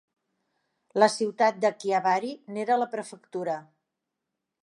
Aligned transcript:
La 1.01 1.09
ciutat 1.15 1.59
de 1.65 1.71
Chiavari 1.83 2.33
n'era 2.55 2.79
la 2.85 2.89
prefectura. 2.97 3.59